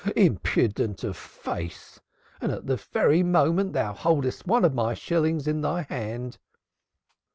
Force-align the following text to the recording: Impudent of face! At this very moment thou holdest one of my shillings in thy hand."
Impudent 0.15 1.03
of 1.03 1.15
face! 1.15 1.99
At 2.41 2.65
this 2.65 2.85
very 2.85 3.21
moment 3.21 3.73
thou 3.73 3.93
holdest 3.93 4.47
one 4.47 4.65
of 4.65 4.73
my 4.73 4.95
shillings 4.95 5.47
in 5.47 5.61
thy 5.61 5.83
hand." 5.83 6.39